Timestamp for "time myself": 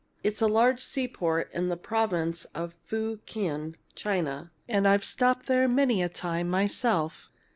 6.09-7.29